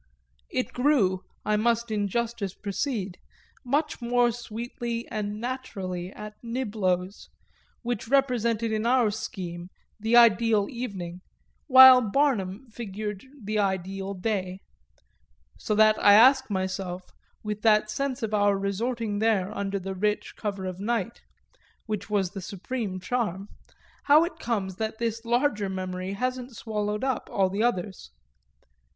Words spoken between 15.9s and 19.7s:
I ask myself, with that sense of our resorting there